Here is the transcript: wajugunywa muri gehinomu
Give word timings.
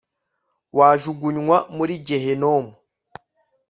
wajugunywa 0.77 1.57
muri 1.75 1.93
gehinomu 2.07 2.73